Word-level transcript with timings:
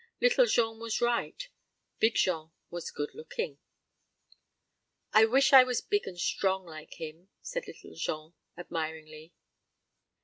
Little 0.19 0.47
Jean 0.47 0.79
was 0.79 0.99
right 0.99 1.47
Big 1.99 2.15
Jean 2.15 2.49
was 2.71 2.89
good 2.89 3.13
looking. 3.13 3.59
"I 5.13 5.25
wish 5.25 5.53
I 5.53 5.63
was 5.63 5.81
big 5.81 6.07
and 6.07 6.19
strong 6.19 6.65
like 6.65 6.95
him," 6.95 7.29
said 7.43 7.67
Little 7.67 7.93
Jean, 7.93 8.33
admiringly.... 8.57 9.31